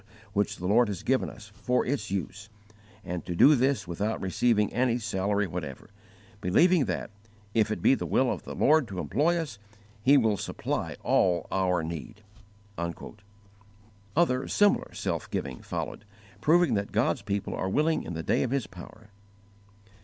[0.33, 2.49] which the Lord has given us, for its use;
[3.05, 5.91] and to do this without receiving any salary whatever;
[6.41, 7.11] believing that,
[7.53, 9.59] if it be the will of the Lord to employ us,
[10.01, 12.23] He will supply all our need."
[14.15, 16.03] Other similar self giving followed,
[16.41, 19.09] proving that God's people are willing in the day of His power.